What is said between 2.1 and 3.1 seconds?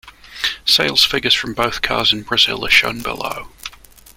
in Brazil are shown